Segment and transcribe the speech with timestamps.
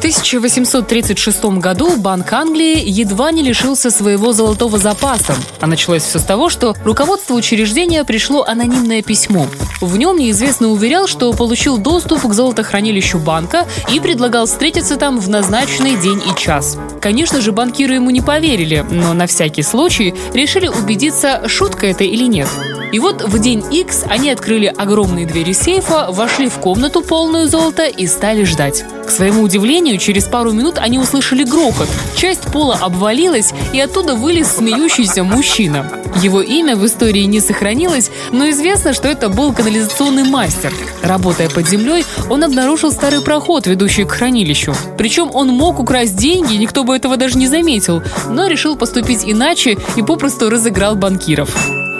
[0.00, 5.34] В 1836 году Банк Англии едва не лишился своего золотого запаса.
[5.60, 9.46] А началось все с того, что руководство учреждения пришло анонимное письмо.
[9.82, 15.28] В нем неизвестно уверял, что получил доступ к золотохранилищу банка и предлагал встретиться там в
[15.28, 16.78] назначенный день и час.
[17.02, 22.24] Конечно же, банкиры ему не поверили, но на всякий случай решили убедиться, шутка это или
[22.24, 22.48] нет.
[22.92, 27.84] И вот в день X они открыли огромные двери сейфа, вошли в комнату полную золота
[27.84, 28.82] и стали ждать.
[29.10, 31.88] К своему удивлению, через пару минут они услышали грохот.
[32.14, 35.84] Часть пола обвалилась, и оттуда вылез смеющийся мужчина.
[36.22, 40.72] Его имя в истории не сохранилось, но известно, что это был канализационный мастер.
[41.02, 44.76] Работая под землей, он обнаружил старый проход, ведущий к хранилищу.
[44.96, 49.76] Причем он мог украсть деньги, никто бы этого даже не заметил, но решил поступить иначе
[49.96, 51.50] и попросту разыграл банкиров.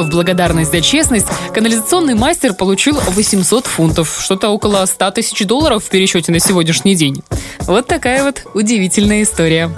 [0.00, 5.90] В благодарность за честность канализационный мастер получил 800 фунтов, что-то около 100 тысяч долларов в
[5.90, 7.22] пересчете на сегодняшний день.
[7.66, 9.70] Вот такая вот удивительная история.